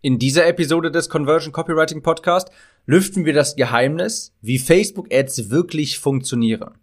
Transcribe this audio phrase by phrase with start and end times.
[0.00, 2.52] In dieser Episode des Conversion Copywriting Podcast
[2.86, 6.74] lüften wir das Geheimnis, wie Facebook Ads wirklich funktionieren.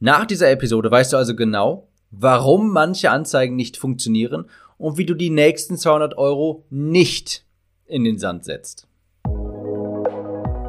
[0.00, 5.14] Nach dieser Episode weißt du also genau, warum manche Anzeigen nicht funktionieren und wie du
[5.14, 7.46] die nächsten 200 Euro nicht
[7.86, 8.86] in den Sand setzt.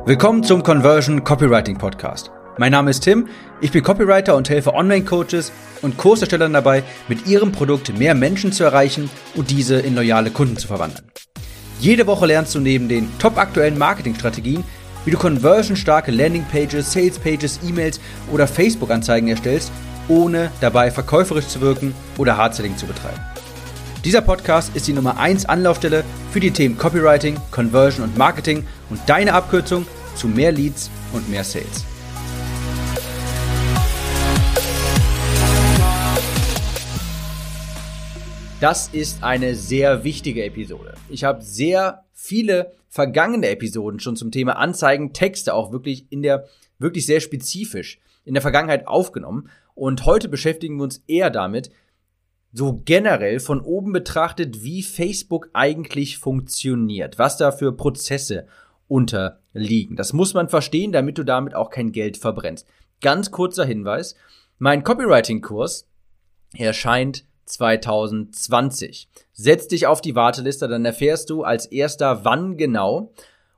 [0.06, 2.32] Willkommen zum Conversion Copywriting Podcast.
[2.58, 3.28] Mein Name ist Tim,
[3.60, 8.64] ich bin Copywriter und helfe Online-Coaches und Kurserstellern dabei, mit ihrem Produkt mehr Menschen zu
[8.64, 11.10] erreichen und diese in loyale Kunden zu verwandeln.
[11.80, 14.66] Jede Woche lernst du neben den top aktuellen Marketingstrategien,
[15.06, 18.02] wie du conversionstarke Landingpages, Salespages, E-Mails
[18.34, 19.72] oder Facebook-Anzeigen erstellst,
[20.10, 23.22] ohne dabei verkäuferisch zu wirken oder Hardselling zu betreiben.
[24.04, 29.00] Dieser Podcast ist die Nummer 1 Anlaufstelle für die Themen Copywriting, Conversion und Marketing und
[29.08, 31.89] deine Abkürzung zu mehr Leads und mehr Sales.
[38.60, 40.94] Das ist eine sehr wichtige Episode.
[41.08, 46.46] Ich habe sehr viele vergangene Episoden schon zum Thema Anzeigen, Texte auch wirklich in der,
[46.78, 49.50] wirklich sehr spezifisch in der Vergangenheit aufgenommen.
[49.76, 51.70] Und heute beschäftigen wir uns eher damit,
[52.52, 58.46] so generell von oben betrachtet, wie Facebook eigentlich funktioniert, was da für Prozesse
[58.90, 59.96] unterliegen.
[59.96, 62.68] Das muss man verstehen, damit du damit auch kein Geld verbrennst.
[63.00, 64.16] Ganz kurzer Hinweis,
[64.58, 65.88] mein Copywriting-Kurs
[66.58, 69.10] erscheint 2020.
[69.34, 73.14] Setz dich auf die Warteliste, dann erfährst du als erster, wann genau.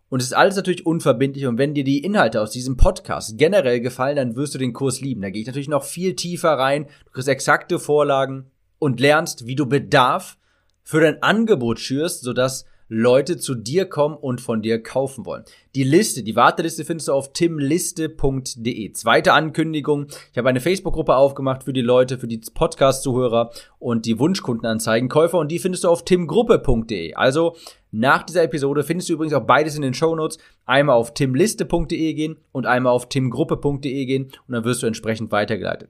[0.09, 1.45] Und es ist alles natürlich unverbindlich.
[1.45, 4.99] Und wenn dir die Inhalte aus diesem Podcast generell gefallen, dann wirst du den Kurs
[4.99, 5.21] lieben.
[5.21, 6.87] Da gehe ich natürlich noch viel tiefer rein.
[7.05, 10.37] Du kriegst exakte Vorlagen und lernst, wie du Bedarf
[10.83, 15.45] für dein Angebot schürst, sodass Leute zu dir kommen und von dir kaufen wollen.
[15.75, 18.91] Die Liste, die Warteliste findest du auf timliste.de.
[18.91, 20.07] Zweite Ankündigung.
[20.33, 25.53] Ich habe eine Facebook-Gruppe aufgemacht für die Leute, für die Podcast-Zuhörer und die Wunschkundenanzeigenkäufer und
[25.53, 27.13] die findest du auf timgruppe.de.
[27.13, 27.55] Also
[27.91, 30.37] nach dieser Episode findest du übrigens auch beides in den Shownotes.
[30.65, 35.89] Einmal auf timliste.de gehen und einmal auf timgruppe.de gehen und dann wirst du entsprechend weitergeleitet.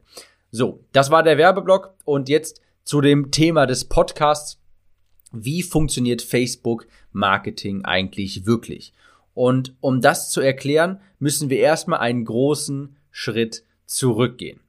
[0.52, 4.61] So, das war der Werbeblock und jetzt zu dem Thema des Podcasts
[5.32, 8.94] wie funktioniert Facebook Marketing eigentlich wirklich?
[9.34, 14.60] Und um das zu erklären, müssen wir erstmal einen großen Schritt zurückgehen.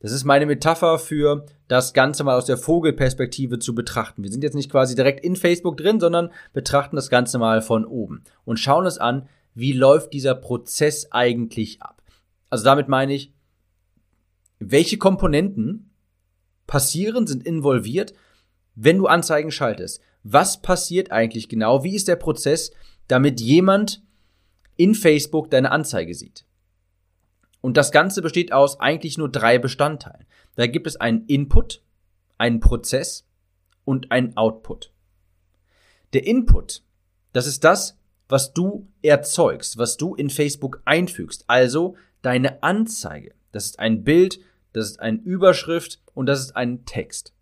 [0.00, 4.22] Das ist meine Metapher für das Ganze mal aus der Vogelperspektive zu betrachten.
[4.22, 7.86] Wir sind jetzt nicht quasi direkt in Facebook drin, sondern betrachten das Ganze mal von
[7.86, 12.02] oben und schauen uns an, wie läuft dieser Prozess eigentlich ab.
[12.50, 13.32] Also damit meine ich,
[14.58, 15.90] welche Komponenten
[16.66, 18.12] passieren, sind involviert
[18.74, 21.84] wenn du Anzeigen schaltest, was passiert eigentlich genau?
[21.84, 22.72] Wie ist der Prozess,
[23.08, 24.02] damit jemand
[24.76, 26.44] in Facebook deine Anzeige sieht?
[27.60, 30.26] Und das Ganze besteht aus eigentlich nur drei Bestandteilen.
[30.56, 31.82] Da gibt es einen Input,
[32.38, 33.26] einen Prozess
[33.84, 34.92] und einen Output.
[36.12, 36.82] Der Input,
[37.32, 37.98] das ist das,
[38.28, 43.34] was du erzeugst, was du in Facebook einfügst, also deine Anzeige.
[43.52, 44.40] Das ist ein Bild,
[44.72, 47.33] das ist eine Überschrift und das ist ein Text.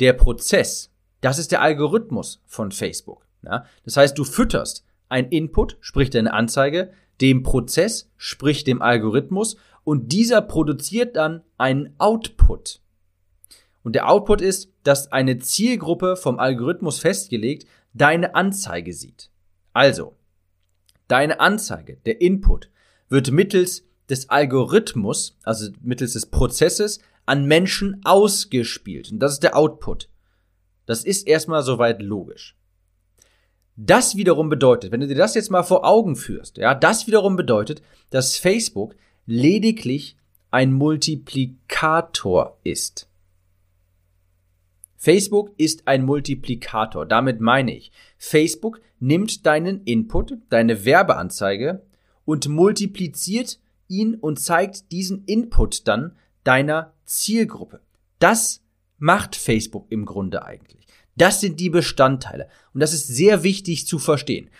[0.00, 3.26] Der Prozess, das ist der Algorithmus von Facebook.
[3.42, 3.64] Ja?
[3.84, 10.12] Das heißt, du fütterst ein Input, sprich deine Anzeige, dem Prozess, sprich dem Algorithmus, und
[10.12, 12.80] dieser produziert dann einen Output.
[13.82, 19.30] Und der Output ist, dass eine Zielgruppe vom Algorithmus festgelegt deine Anzeige sieht.
[19.72, 20.16] Also,
[21.08, 22.70] deine Anzeige, der Input,
[23.08, 29.12] wird mittels des Algorithmus, also mittels des Prozesses, an Menschen ausgespielt.
[29.12, 30.08] Und das ist der Output.
[30.86, 32.56] Das ist erstmal soweit logisch.
[33.76, 37.36] Das wiederum bedeutet, wenn du dir das jetzt mal vor Augen führst, ja, das wiederum
[37.36, 38.96] bedeutet, dass Facebook
[39.26, 40.16] lediglich
[40.50, 43.08] ein Multiplikator ist.
[44.96, 47.06] Facebook ist ein Multiplikator.
[47.06, 51.82] Damit meine ich, Facebook nimmt deinen Input, deine Werbeanzeige
[52.24, 57.80] und multipliziert ihn und zeigt diesen Input dann deiner Zielgruppe.
[58.18, 58.62] Das
[58.98, 60.86] macht Facebook im Grunde eigentlich.
[61.16, 62.48] Das sind die Bestandteile.
[62.72, 64.50] Und das ist sehr wichtig zu verstehen.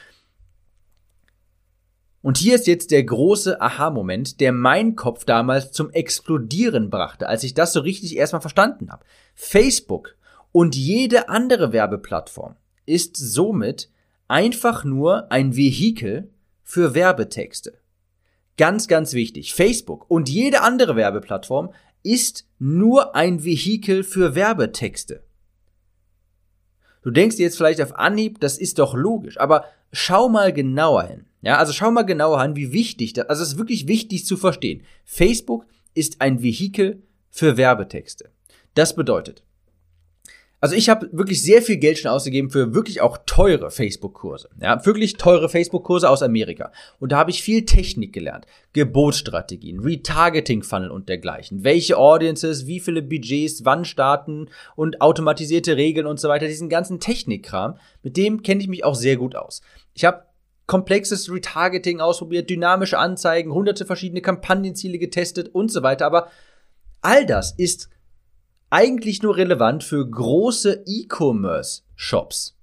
[2.20, 7.44] Und hier ist jetzt der große Aha-Moment, der meinen Kopf damals zum Explodieren brachte, als
[7.44, 9.04] ich das so richtig erstmal verstanden habe.
[9.34, 10.16] Facebook
[10.50, 12.56] und jede andere Werbeplattform
[12.86, 13.90] ist somit
[14.26, 16.30] einfach nur ein Vehikel
[16.64, 17.78] für Werbetexte.
[18.56, 19.54] Ganz, ganz wichtig.
[19.54, 21.72] Facebook und jede andere Werbeplattform
[22.08, 25.22] ist nur ein Vehikel für Werbetexte.
[27.02, 31.02] Du denkst dir jetzt vielleicht auf Anhieb, das ist doch logisch, aber schau mal genauer
[31.04, 31.26] hin.
[31.42, 34.38] Ja, also schau mal genauer an, wie wichtig das, also es ist wirklich wichtig zu
[34.38, 34.82] verstehen.
[35.04, 38.30] Facebook ist ein Vehikel für Werbetexte.
[38.74, 39.44] Das bedeutet,
[40.60, 44.48] Also ich habe wirklich sehr viel Geld schon ausgegeben für wirklich auch teure Facebook-Kurse.
[44.60, 46.72] Ja, wirklich teure Facebook-Kurse aus Amerika.
[46.98, 48.46] Und da habe ich viel Technik gelernt.
[48.72, 51.62] Gebotsstrategien, Retargeting-Funnel und dergleichen.
[51.62, 56.48] Welche Audiences, wie viele Budgets, wann starten und automatisierte Regeln und so weiter.
[56.48, 59.62] Diesen ganzen Technikkram, mit dem kenne ich mich auch sehr gut aus.
[59.94, 60.24] Ich habe
[60.66, 66.04] komplexes Retargeting ausprobiert, dynamische Anzeigen, hunderte verschiedene Kampagnenziele getestet und so weiter.
[66.04, 66.28] Aber
[67.00, 67.90] all das ist
[68.70, 72.56] eigentlich nur relevant für große E-Commerce-Shops.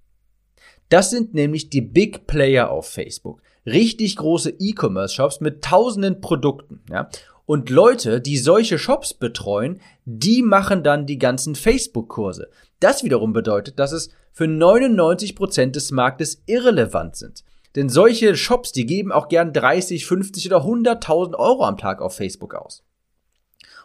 [0.90, 3.42] Das sind nämlich die Big Player auf Facebook.
[3.66, 6.81] Richtig große E-Commerce-Shops mit tausenden Produkten.
[6.90, 7.10] Ja?
[7.46, 12.50] Und Leute, die solche Shops betreuen, die machen dann die ganzen Facebook-Kurse.
[12.80, 17.44] Das wiederum bedeutet, dass es für 99% des Marktes irrelevant sind.
[17.75, 22.16] Denn solche Shops, die geben auch gern 30, 50 oder 100.000 Euro am Tag auf
[22.16, 22.84] Facebook aus.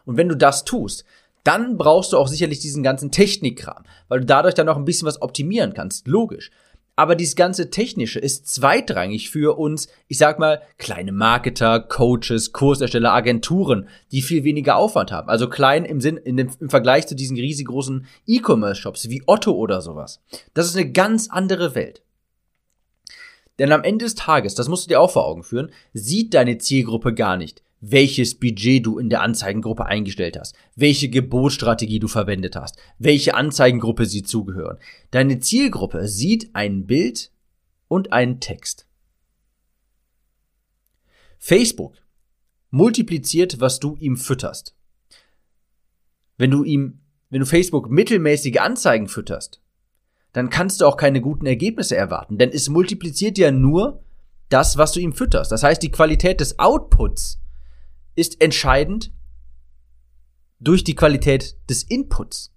[0.05, 1.05] Und wenn du das tust,
[1.45, 5.07] dann brauchst du auch sicherlich diesen ganzen Technikkram, weil du dadurch dann noch ein bisschen
[5.07, 6.07] was optimieren kannst.
[6.07, 6.51] Logisch.
[6.97, 13.13] Aber dieses ganze Technische ist zweitrangig für uns, ich sag mal, kleine Marketer, Coaches, Kursersteller,
[13.13, 15.31] Agenturen, die viel weniger Aufwand haben.
[15.31, 19.81] Also klein im Sinn, in dem, im Vergleich zu diesen riesengroßen E-Commerce-Shops wie Otto oder
[19.81, 20.21] sowas.
[20.53, 22.03] Das ist eine ganz andere Welt.
[23.59, 26.59] Denn am Ende des Tages, das musst du dir auch vor Augen führen, sieht deine
[26.59, 32.57] Zielgruppe gar nicht, welches Budget du in der Anzeigengruppe eingestellt hast, welche Gebotsstrategie du verwendet
[32.57, 34.79] hast, welche Anzeigengruppe sie zugehören.
[35.11, 37.33] Deine Zielgruppe sieht ein Bild
[37.89, 38.87] und einen Text.
[41.39, 41.97] Facebook
[42.71, 44.77] multipliziert, was du ihm fütterst.
[46.37, 47.01] Wenn du ihm,
[47.31, 49.61] wenn du Facebook mittelmäßige Anzeigen fütterst,
[50.33, 54.05] dann kannst du auch keine guten Ergebnisse erwarten, denn es multipliziert ja nur
[54.51, 55.51] das, was du ihm fütterst.
[55.51, 57.41] Das heißt, die Qualität des Outputs
[58.15, 59.13] ist entscheidend
[60.59, 62.53] durch die Qualität des Inputs.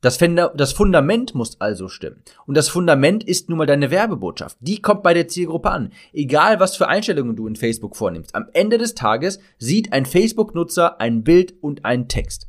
[0.00, 2.22] Das, das Fundament muss also stimmen.
[2.46, 4.56] Und das Fundament ist nun mal deine Werbebotschaft.
[4.60, 5.92] Die kommt bei der Zielgruppe an.
[6.12, 8.34] Egal, was für Einstellungen du in Facebook vornimmst.
[8.34, 12.48] Am Ende des Tages sieht ein Facebook-Nutzer ein Bild und einen Text.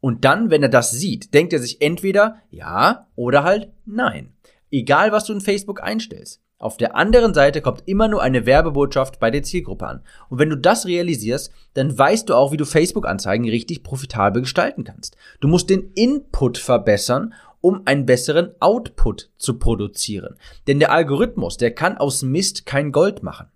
[0.00, 4.34] Und dann, wenn er das sieht, denkt er sich entweder ja oder halt nein.
[4.70, 6.40] Egal, was du in Facebook einstellst.
[6.58, 10.00] Auf der anderen Seite kommt immer nur eine Werbebotschaft bei der Zielgruppe an.
[10.30, 14.82] Und wenn du das realisierst, dann weißt du auch, wie du Facebook-Anzeigen richtig profitabel gestalten
[14.82, 15.18] kannst.
[15.40, 20.36] Du musst den Input verbessern, um einen besseren Output zu produzieren.
[20.66, 23.48] Denn der Algorithmus, der kann aus Mist kein Gold machen.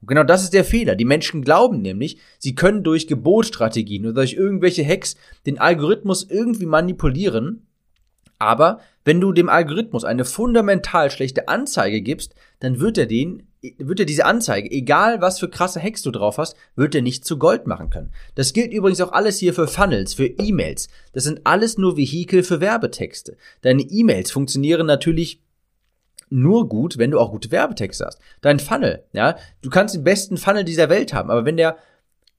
[0.00, 0.96] Und genau das ist der Fehler.
[0.96, 6.66] Die Menschen glauben nämlich, sie können durch Gebotstrategien oder durch irgendwelche Hacks den Algorithmus irgendwie
[6.66, 7.66] manipulieren
[8.42, 13.44] aber wenn du dem Algorithmus eine fundamental schlechte Anzeige gibst, dann wird er den,
[13.78, 17.24] wird er diese Anzeige, egal was für krasse Hacks du drauf hast, wird er nicht
[17.24, 18.12] zu Gold machen können.
[18.34, 20.88] Das gilt übrigens auch alles hier für Funnels, für E-Mails.
[21.12, 23.36] Das sind alles nur Vehikel für Werbetexte.
[23.60, 25.40] Deine E-Mails funktionieren natürlich
[26.28, 28.18] nur gut, wenn du auch gute Werbetexte hast.
[28.40, 31.76] Dein Funnel, ja, du kannst den besten Funnel dieser Welt haben, aber wenn der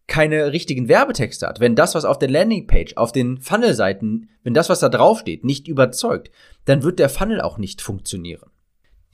[0.07, 4.69] keine richtigen Werbetexte hat, wenn das, was auf der Landingpage, auf den Funnel-Seiten, wenn das,
[4.69, 6.29] was da draufsteht, nicht überzeugt,
[6.65, 8.49] dann wird der Funnel auch nicht funktionieren.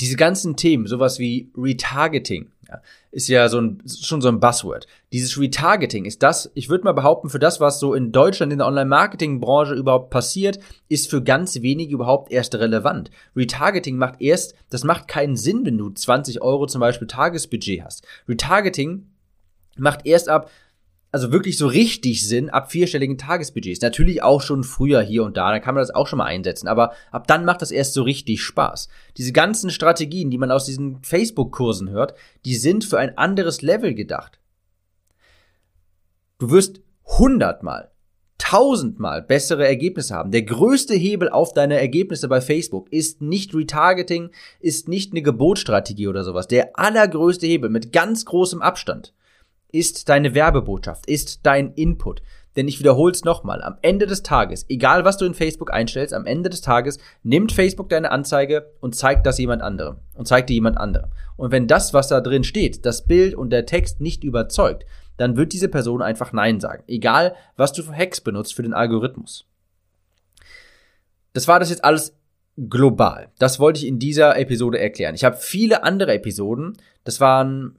[0.02, 2.82] Diese ganzen Themen, sowas wie Retargeting, ja,
[3.12, 4.88] ist ja so ein, schon so ein Buzzword.
[5.12, 8.60] Dieses Retargeting ist das, ich würde mal behaupten, für das, was so in Deutschland in
[8.60, 13.12] der Online-Marketing-Branche überhaupt passiert, ist für ganz wenige überhaupt erst relevant.
[13.36, 18.08] Retargeting macht erst, das macht keinen Sinn, wenn du 20 Euro zum Beispiel Tagesbudget hast.
[18.28, 19.08] Retargeting
[19.78, 20.50] macht erst ab
[21.12, 23.82] also wirklich so richtig Sinn ab vierstelligen Tagesbudgets.
[23.82, 26.68] Natürlich auch schon früher hier und da, da kann man das auch schon mal einsetzen,
[26.68, 28.90] aber ab dann macht das erst so richtig Spaß.
[29.18, 32.14] Diese ganzen Strategien, die man aus diesen Facebook-Kursen hört,
[32.46, 34.40] die sind für ein anderes Level gedacht.
[36.38, 37.92] Du wirst hundertmal,
[38.38, 40.32] tausendmal bessere Ergebnisse haben.
[40.32, 46.08] Der größte Hebel auf deine Ergebnisse bei Facebook ist nicht Retargeting, ist nicht eine Gebotsstrategie
[46.08, 46.48] oder sowas.
[46.48, 49.14] Der allergrößte Hebel mit ganz großem Abstand
[49.72, 52.22] ist deine Werbebotschaft, ist dein Input.
[52.56, 56.14] Denn ich wiederhole es nochmal, am Ende des Tages, egal was du in Facebook einstellst,
[56.14, 60.50] am Ende des Tages nimmt Facebook deine Anzeige und zeigt das jemand anderem und zeigt
[60.50, 61.12] dir jemand anderem.
[61.38, 64.86] Und wenn das, was da drin steht, das Bild und der Text nicht überzeugt,
[65.18, 66.84] dann wird diese Person einfach Nein sagen.
[66.88, 69.46] Egal, was du für Hacks benutzt für den Algorithmus.
[71.34, 72.18] Das war das jetzt alles
[72.58, 73.32] global.
[73.38, 75.16] Das wollte ich in dieser Episode erklären.
[75.16, 76.78] Ich habe viele andere Episoden.
[77.04, 77.76] Das waren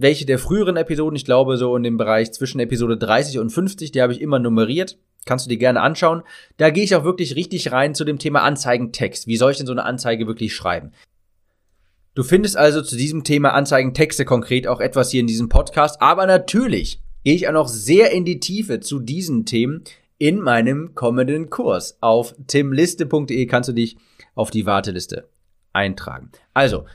[0.00, 3.92] welche der früheren Episoden, ich glaube so in dem Bereich zwischen Episode 30 und 50,
[3.92, 4.98] die habe ich immer nummeriert.
[5.24, 6.22] Kannst du dir gerne anschauen.
[6.56, 9.26] Da gehe ich auch wirklich richtig rein zu dem Thema Anzeigentext.
[9.26, 10.92] Wie soll ich denn so eine Anzeige wirklich schreiben?
[12.14, 16.26] Du findest also zu diesem Thema Anzeigentexte konkret auch etwas hier in diesem Podcast, aber
[16.26, 19.82] natürlich gehe ich auch noch sehr in die Tiefe zu diesen Themen
[20.16, 21.98] in meinem kommenden Kurs.
[22.00, 23.98] Auf timliste.de kannst du dich
[24.34, 25.28] auf die Warteliste
[25.72, 26.30] eintragen.
[26.54, 26.86] Also,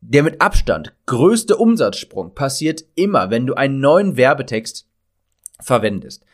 [0.00, 4.86] der mit Abstand größte Umsatzsprung passiert immer, wenn du einen neuen Werbetext
[5.60, 6.24] verwendest.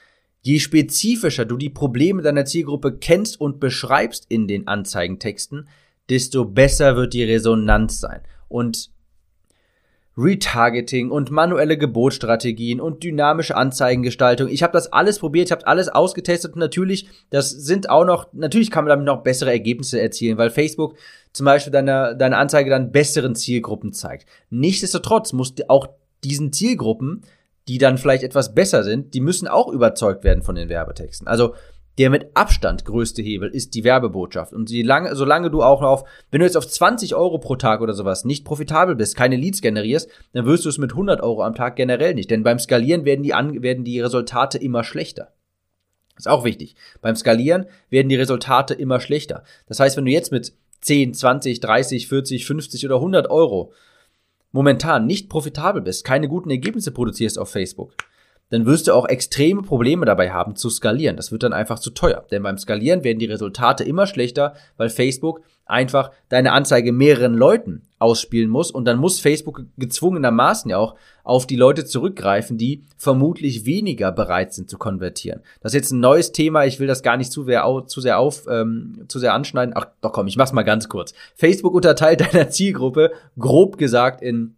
[0.40, 5.68] Je spezifischer du die Probleme deiner Zielgruppe kennst und beschreibst in den Anzeigentexten,
[6.10, 8.20] desto besser wird die Resonanz sein.
[8.48, 8.90] Und
[10.16, 14.48] Retargeting und manuelle Gebotsstrategien und dynamische Anzeigengestaltung.
[14.48, 18.70] Ich habe das alles probiert, ich habe alles ausgetestet natürlich, das sind auch noch, natürlich
[18.70, 20.96] kann man damit noch bessere Ergebnisse erzielen, weil Facebook
[21.32, 24.26] zum Beispiel deine, deine Anzeige dann besseren Zielgruppen zeigt.
[24.50, 25.88] Nichtsdestotrotz muss auch
[26.22, 27.22] diesen Zielgruppen,
[27.66, 31.26] die dann vielleicht etwas besser sind, die müssen auch überzeugt werden von den Werbetexten.
[31.26, 31.54] Also
[31.98, 34.52] der mit Abstand größte Hebel ist die Werbebotschaft.
[34.52, 37.94] Und solange, solange du auch auf, wenn du jetzt auf 20 Euro pro Tag oder
[37.94, 41.54] sowas nicht profitabel bist, keine Leads generierst, dann wirst du es mit 100 Euro am
[41.54, 42.30] Tag generell nicht.
[42.30, 45.32] Denn beim Skalieren werden die, an, werden die Resultate immer schlechter.
[46.16, 46.76] Ist auch wichtig.
[47.00, 49.44] Beim Skalieren werden die Resultate immer schlechter.
[49.66, 53.72] Das heißt, wenn du jetzt mit 10, 20, 30, 40, 50 oder 100 Euro
[54.52, 57.94] momentan nicht profitabel bist, keine guten Ergebnisse produzierst auf Facebook,
[58.50, 61.16] dann wirst du auch extreme Probleme dabei haben zu skalieren.
[61.16, 62.24] Das wird dann einfach zu teuer.
[62.30, 67.82] Denn beim Skalieren werden die Resultate immer schlechter, weil Facebook einfach deine Anzeige mehreren Leuten
[67.98, 73.64] ausspielen muss und dann muss Facebook gezwungenermaßen ja auch auf die Leute zurückgreifen, die vermutlich
[73.64, 75.40] weniger bereit sind zu konvertieren.
[75.62, 77.44] Das ist jetzt ein neues Thema, ich will das gar nicht zu
[77.86, 79.74] zu sehr, auf, ähm, zu sehr anschneiden.
[79.76, 81.14] Ach doch komm, ich mach's mal ganz kurz.
[81.34, 84.56] Facebook unterteilt deiner Zielgruppe grob gesagt in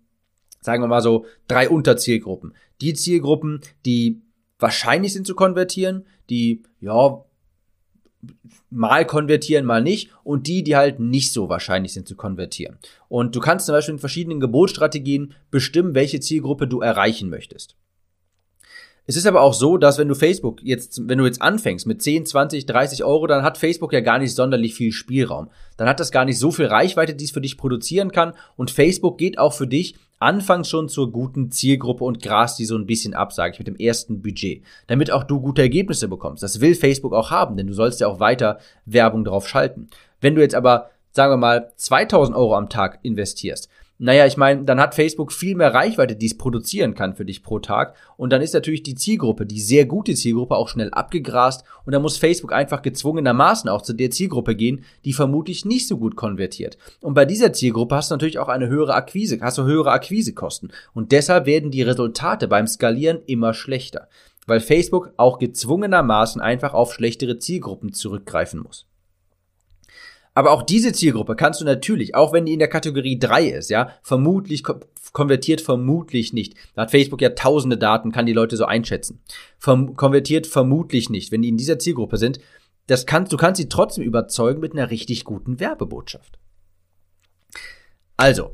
[0.66, 2.52] sagen wir mal so, drei Unterzielgruppen.
[2.80, 4.20] Die Zielgruppen, die
[4.58, 7.24] wahrscheinlich sind zu konvertieren, die, ja,
[8.68, 12.78] mal konvertieren, mal nicht und die, die halt nicht so wahrscheinlich sind zu konvertieren.
[13.08, 17.76] Und du kannst zum Beispiel in verschiedenen Gebotsstrategien bestimmen, welche Zielgruppe du erreichen möchtest.
[19.08, 22.02] Es ist aber auch so, dass wenn du Facebook jetzt, wenn du jetzt anfängst mit
[22.02, 25.48] 10, 20, 30 Euro, dann hat Facebook ja gar nicht sonderlich viel Spielraum.
[25.76, 28.32] Dann hat das gar nicht so viel Reichweite, die es für dich produzieren kann.
[28.56, 32.76] Und Facebook geht auch für dich anfangs schon zur guten Zielgruppe und grast die so
[32.76, 36.42] ein bisschen ab, sage ich, mit dem ersten Budget, damit auch du gute Ergebnisse bekommst.
[36.42, 39.88] Das will Facebook auch haben, denn du sollst ja auch weiter Werbung drauf schalten.
[40.20, 44.64] Wenn du jetzt aber, sagen wir mal, 2000 Euro am Tag investierst, naja, ich meine,
[44.64, 47.94] dann hat Facebook viel mehr Reichweite, die es produzieren kann für dich pro Tag.
[48.18, 51.64] Und dann ist natürlich die Zielgruppe, die sehr gute Zielgruppe, auch schnell abgegrast.
[51.86, 55.96] Und dann muss Facebook einfach gezwungenermaßen auch zu der Zielgruppe gehen, die vermutlich nicht so
[55.96, 56.76] gut konvertiert.
[57.00, 60.72] Und bei dieser Zielgruppe hast du natürlich auch eine höhere Akquise, hast du höhere Akquisekosten.
[60.92, 64.08] Und deshalb werden die Resultate beim Skalieren immer schlechter.
[64.46, 68.86] Weil Facebook auch gezwungenermaßen einfach auf schlechtere Zielgruppen zurückgreifen muss.
[70.36, 73.70] Aber auch diese Zielgruppe kannst du natürlich, auch wenn die in der Kategorie 3 ist,
[73.70, 74.62] ja, vermutlich
[75.14, 76.52] konvertiert vermutlich nicht.
[76.74, 79.22] Da hat Facebook ja tausende Daten, kann die Leute so einschätzen.
[79.58, 82.38] Verm konvertiert vermutlich nicht, wenn die in dieser Zielgruppe sind.
[82.86, 86.38] Das kannst, du kannst sie trotzdem überzeugen mit einer richtig guten Werbebotschaft.
[88.18, 88.50] Also,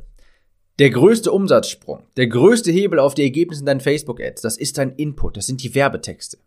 [0.78, 4.92] der größte Umsatzsprung, der größte Hebel auf die Ergebnisse in deinen Facebook-Ads, das ist dein
[4.92, 6.38] Input, das sind die Werbetexte.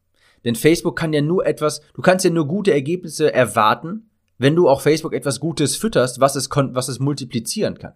[0.45, 4.69] Denn Facebook kann ja nur etwas, du kannst ja nur gute Ergebnisse erwarten, wenn du
[4.69, 7.93] auch Facebook etwas Gutes fütterst, was es, was es multiplizieren kann.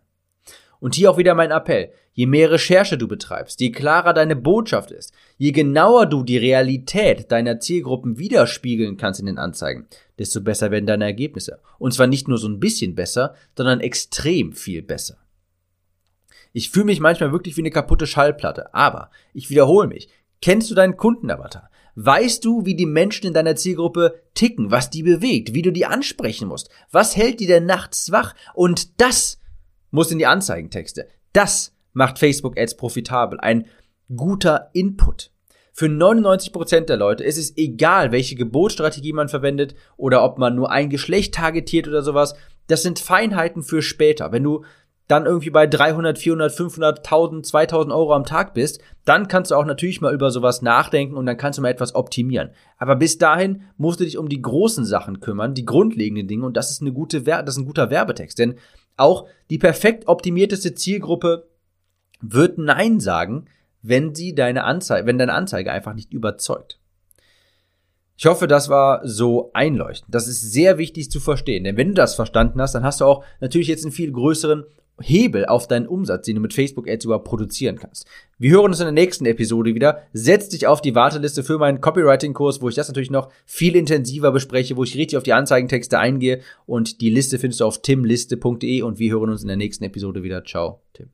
[0.79, 1.91] Und hier auch wieder mein Appell.
[2.13, 7.31] Je mehr Recherche du betreibst, je klarer deine Botschaft ist, je genauer du die Realität
[7.31, 11.61] deiner Zielgruppen widerspiegeln kannst in den Anzeigen, desto besser werden deine Ergebnisse.
[11.77, 15.17] Und zwar nicht nur so ein bisschen besser, sondern extrem viel besser.
[16.51, 20.09] Ich fühle mich manchmal wirklich wie eine kaputte Schallplatte, aber ich wiederhole mich.
[20.41, 21.69] Kennst du deinen Kundenavatar?
[21.95, 25.85] Weißt du, wie die Menschen in deiner Zielgruppe ticken, was die bewegt, wie du die
[25.85, 26.69] ansprechen musst?
[26.91, 28.35] Was hält die denn nachts wach?
[28.53, 29.39] Und das
[29.91, 31.07] muss in die Anzeigentexte.
[31.33, 33.39] Das macht Facebook Ads profitabel.
[33.39, 33.65] Ein
[34.15, 35.31] guter Input.
[35.73, 40.71] Für 99% der Leute ist es egal, welche Gebotsstrategie man verwendet oder ob man nur
[40.71, 42.35] ein Geschlecht targetiert oder sowas.
[42.67, 44.31] Das sind Feinheiten für später.
[44.31, 44.65] Wenn du
[45.09, 49.55] dann irgendwie bei 300, 400, 500, 1000, 2000 Euro am Tag bist, dann kannst du
[49.55, 52.51] auch natürlich mal über sowas nachdenken und dann kannst du mal etwas optimieren.
[52.77, 56.55] Aber bis dahin musst du dich um die großen Sachen kümmern, die grundlegenden Dinge und
[56.55, 58.59] das ist eine gute, das ist ein guter Werbetext, denn
[58.97, 61.47] auch die perfekt optimierteste Zielgruppe
[62.21, 63.45] wird Nein sagen,
[63.81, 66.79] wenn sie deine Anzeige, wenn deine Anzeige einfach nicht überzeugt.
[68.15, 70.13] Ich hoffe, das war so einleuchtend.
[70.13, 73.05] Das ist sehr wichtig zu verstehen, denn wenn du das verstanden hast, dann hast du
[73.05, 74.65] auch natürlich jetzt einen viel größeren
[75.01, 78.07] Hebel auf deinen Umsatz, den du mit Facebook Ads überhaupt produzieren kannst.
[78.37, 80.03] Wir hören uns in der nächsten Episode wieder.
[80.13, 84.31] Setz dich auf die Warteliste für meinen Copywriting-Kurs, wo ich das natürlich noch viel intensiver
[84.31, 88.81] bespreche, wo ich richtig auf die Anzeigentexte eingehe und die Liste findest du auf timliste.de
[88.81, 90.43] und wir hören uns in der nächsten Episode wieder.
[90.43, 91.09] Ciao, Tim.